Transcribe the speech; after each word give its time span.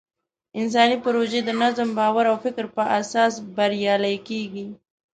انساني 0.59 0.97
پروژې 1.05 1.39
د 1.45 1.49
نظم، 1.61 1.89
باور 1.99 2.25
او 2.31 2.37
فکر 2.45 2.65
په 2.75 2.83
اساس 2.99 3.33
بریالۍ 3.57 4.17
کېږي. 4.27 4.65